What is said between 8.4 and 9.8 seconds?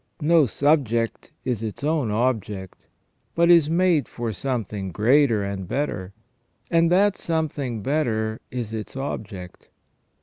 is its object.